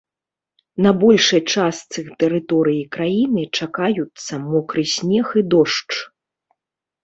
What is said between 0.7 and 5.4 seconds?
На большай частцы тэрыторыі краіны чакаюцца мокры снег